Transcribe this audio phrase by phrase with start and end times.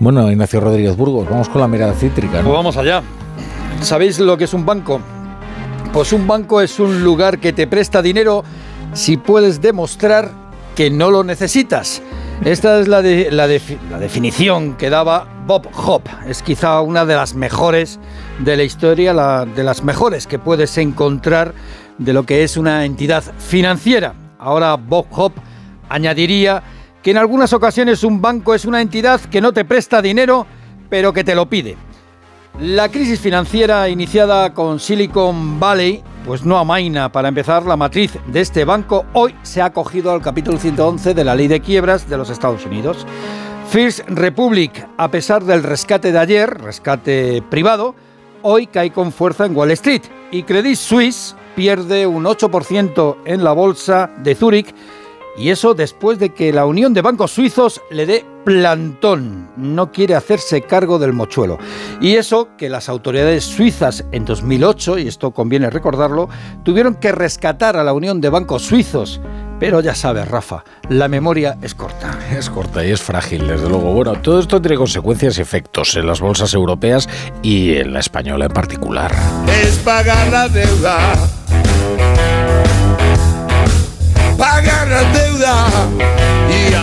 [0.00, 2.40] Bueno, Ignacio Rodríguez Burgos, vamos con la mirada cítrica.
[2.42, 3.02] Pues vamos allá.
[3.80, 5.00] ¿Sabéis lo que es un banco?
[5.92, 8.44] Pues un banco es un lugar que te presta dinero
[8.92, 10.30] si puedes demostrar
[10.76, 12.00] que no lo necesitas.
[12.44, 16.08] Esta es la, la, definición que daba Bob Hope.
[16.28, 17.98] Es quizá una de las mejores
[18.38, 21.52] de la historia, la, de las mejores que puedes encontrar
[21.98, 24.14] de lo que es una entidad financiera.
[24.38, 25.40] Ahora Bob Hope
[25.88, 26.62] añadiría
[27.02, 30.46] que en algunas ocasiones un banco es una entidad que no te presta dinero,
[30.88, 31.76] pero que te lo pide.
[32.60, 37.12] La crisis financiera iniciada con Silicon Valley, pues no amaina.
[37.12, 41.24] Para empezar, la matriz de este banco hoy se ha acogido al capítulo 111 de
[41.24, 43.06] la ley de quiebras de los Estados Unidos.
[43.70, 47.94] First Republic, a pesar del rescate de ayer, rescate privado,
[48.42, 53.52] hoy cae con fuerza en Wall Street y Credit Suisse pierde un 8% en la
[53.52, 54.74] bolsa de Zúrich
[55.38, 59.50] y eso después de que la Unión de Bancos Suizos le dé plantón.
[59.56, 61.58] No quiere hacerse cargo del mochuelo.
[62.00, 66.28] Y eso que las autoridades suizas en 2008, y esto conviene recordarlo,
[66.64, 69.20] tuvieron que rescatar a la Unión de Bancos Suizos.
[69.60, 72.18] Pero ya sabes, Rafa, la memoria es corta.
[72.36, 73.92] Es corta y es frágil, desde luego.
[73.92, 77.08] Bueno, todo esto tiene consecuencias y efectos en las bolsas europeas
[77.42, 79.12] y en la española en particular.
[79.62, 80.98] Es pagar la deuda
[84.38, 85.66] pagar la deuda.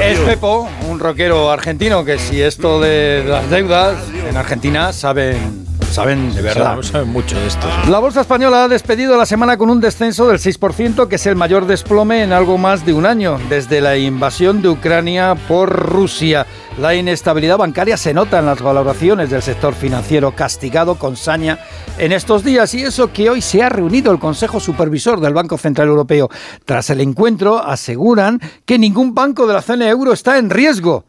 [0.00, 3.96] es Pepo, un rockero argentino que si esto de las deudas
[4.28, 5.59] en Argentina saben
[5.90, 6.80] saben de verdad.
[6.82, 7.66] Saben, mucho de esto.
[7.88, 11.36] La bolsa española ha despedido la semana con un descenso del 6%, que es el
[11.36, 16.46] mayor desplome en algo más de un año, desde la invasión de Ucrania por Rusia.
[16.78, 21.58] La inestabilidad bancaria se nota en las valoraciones del sector financiero, castigado con saña
[21.98, 25.58] en estos días, y eso que hoy se ha reunido el Consejo Supervisor del Banco
[25.58, 26.28] Central Europeo.
[26.64, 31.04] Tras el encuentro, aseguran que ningún banco de la zona euro está en riesgo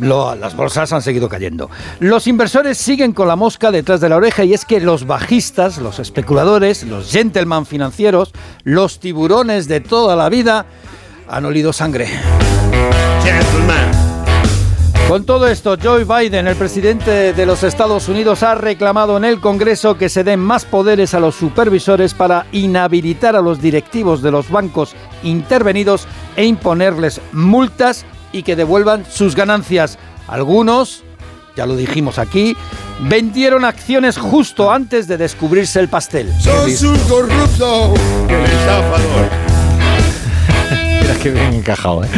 [0.00, 1.70] las bolsas han seguido cayendo.
[2.00, 5.78] Los inversores siguen con la mosca detrás de la oreja y es que los bajistas,
[5.78, 8.32] los especuladores, los gentleman financieros,
[8.64, 10.66] los tiburones de toda la vida
[11.28, 12.08] han olido sangre.
[15.08, 19.40] Con todo esto, Joe Biden, el presidente de los Estados Unidos, ha reclamado en el
[19.40, 24.30] Congreso que se den más poderes a los supervisores para inhabilitar a los directivos de
[24.30, 26.06] los bancos intervenidos
[26.36, 29.98] e imponerles multas y que devuelvan sus ganancias.
[30.26, 31.04] Algunos,
[31.56, 32.56] ya lo dijimos aquí,
[33.00, 36.32] vendieron acciones justo antes de descubrirse el pastel.
[36.40, 37.94] Sos un corrupto,
[38.44, 39.28] estafador.
[41.02, 42.08] Mira que bien encajado, ¿eh?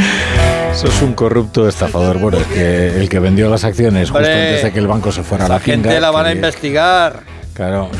[0.74, 2.18] Sos un corrupto estafador.
[2.18, 5.22] Bueno, es que el que vendió las acciones justo antes de que el banco se
[5.22, 7.20] fuera a la, la gente la van a investigar.
[7.54, 7.90] Claro.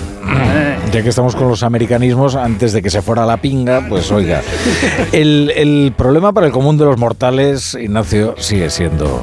[0.93, 4.43] Ya que estamos con los americanismos, antes de que se fuera la pinga, pues oiga.
[5.13, 9.23] El, el problema para el común de los mortales, Ignacio, sigue siendo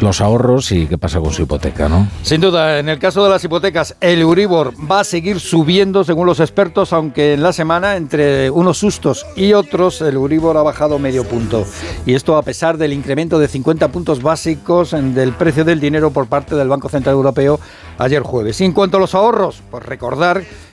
[0.00, 2.08] los ahorros y qué pasa con su hipoteca, ¿no?
[2.22, 6.26] Sin duda, en el caso de las hipotecas, el Euribor va a seguir subiendo según
[6.26, 10.98] los expertos, aunque en la semana, entre unos sustos y otros, el Euribor ha bajado
[10.98, 11.64] medio punto.
[12.04, 16.26] Y esto a pesar del incremento de 50 puntos básicos del precio del dinero por
[16.26, 17.58] parte del Banco Central Europeo
[17.98, 18.60] ayer jueves.
[18.60, 20.25] Y en cuanto a los ahorros, pues recordar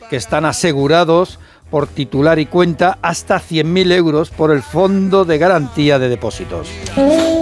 [0.10, 6.00] que están asegurados por titular y cuenta hasta 100.000 euros por el Fondo de Garantía
[6.00, 6.70] de Depósitos.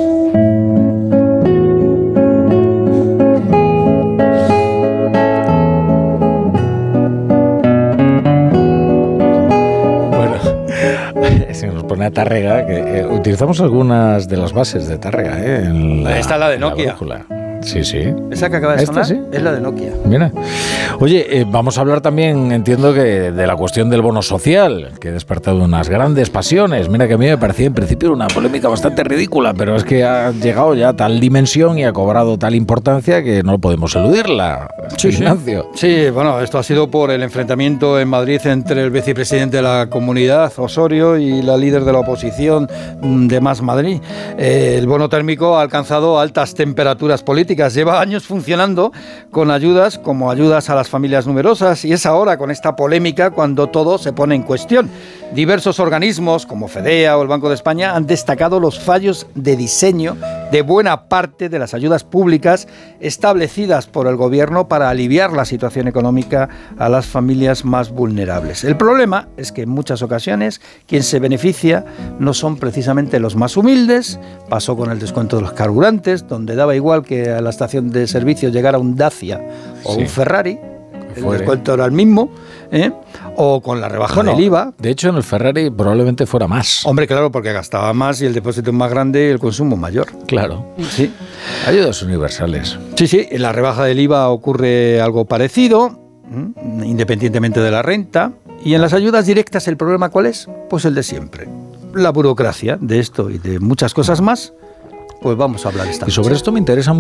[11.91, 15.37] pone a Tárrega, que eh, utilizamos algunas de las bases de Tárrega.
[15.39, 15.65] ¿eh?
[15.65, 16.95] En la, Esta es la de Nokia.
[17.61, 18.13] Sí, sí.
[18.31, 19.91] Esa que acaba de sonar es la de Nokia.
[20.05, 20.31] Mira.
[20.99, 25.09] Oye, eh, vamos a hablar también, entiendo que de la cuestión del bono social, que
[25.09, 26.89] ha despertado unas grandes pasiones.
[26.89, 30.03] Mira que a mí me parecía en principio una polémica bastante ridícula, pero es que
[30.03, 34.67] ha llegado ya a tal dimensión y ha cobrado tal importancia que no podemos eludirla.
[34.97, 35.69] Sí, Ignacio.
[35.75, 36.09] Sí.
[36.09, 40.51] bueno, esto ha sido por el enfrentamiento en Madrid entre el vicepresidente de la comunidad,
[40.57, 42.69] Osorio, y la líder de la oposición
[43.01, 44.01] mm, de Más Madrid.
[44.37, 48.93] Eh, el bono térmico ha alcanzado altas temperaturas políticas Lleva años funcionando
[49.29, 53.67] con ayudas como ayudas a las familias numerosas y es ahora con esta polémica cuando
[53.67, 54.89] todo se pone en cuestión.
[55.33, 60.15] Diversos organismos como FEDEA o el Banco de España han destacado los fallos de diseño
[60.51, 62.67] de buena parte de las ayudas públicas
[62.99, 68.63] establecidas por el gobierno para aliviar la situación económica a las familias más vulnerables.
[68.63, 71.85] El problema es que en muchas ocasiones quien se beneficia
[72.19, 74.19] no son precisamente los más humildes,
[74.49, 78.07] pasó con el descuento de los carburantes, donde daba igual que a la estación de
[78.07, 79.41] servicio llegara un Dacia
[79.83, 80.59] o un Ferrari,
[81.15, 81.39] el Fuere.
[81.39, 82.29] descuento era el mismo,
[82.71, 82.91] ¿eh?
[83.37, 84.73] o con la rebaja Bueno, del IVA.
[84.77, 86.85] De hecho, en el Ferrari probablemente fuera más.
[86.85, 90.07] Hombre, claro, porque gastaba más y el depósito es más grande y el consumo mayor.
[90.27, 90.65] Claro.
[90.89, 91.11] Sí.
[91.67, 92.77] Ayudas universales.
[92.95, 95.99] Sí, sí, en la rebaja del IVA ocurre algo parecido,
[96.83, 98.31] independientemente de la renta.
[98.63, 100.47] Y en las ayudas directas, ¿el problema cuál es?
[100.69, 101.47] Pues el de siempre.
[101.93, 104.53] La burocracia de esto y de muchas cosas más,
[105.21, 106.37] pues vamos a hablar esta Y sobre noche.
[106.37, 106.89] esto me interesa